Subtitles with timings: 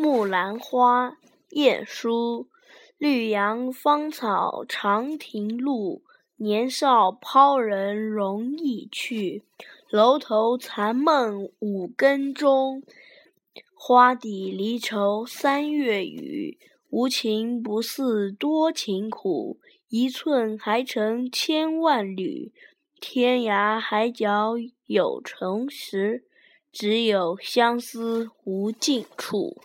[0.00, 1.18] 木兰花
[1.50, 2.46] 晏殊
[2.98, 6.04] 绿杨芳草长亭路
[6.36, 9.42] 年少抛人容易去。
[9.90, 12.84] 楼头残梦五更钟
[13.74, 16.60] 花底离愁三月雨。
[16.90, 19.58] 无情不似多情苦
[19.88, 22.52] 一寸还成千万缕。
[23.00, 24.54] 天涯海角
[24.86, 26.22] 有重时
[26.70, 29.60] 只有相思无尽处。